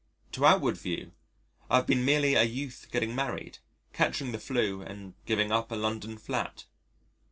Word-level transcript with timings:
To 0.31 0.47
outward 0.47 0.77
view, 0.77 1.11
I 1.69 1.75
have 1.75 1.85
been 1.85 2.03
merely 2.03 2.33
a 2.33 2.41
youth 2.41 2.87
getting 2.91 3.13
married, 3.13 3.59
catching 3.93 4.31
the 4.31 4.39
'flu 4.39 4.81
and 4.81 5.13
giving 5.27 5.51
up 5.51 5.69
a 5.71 5.75
London 5.75 6.17
flat. 6.17 6.63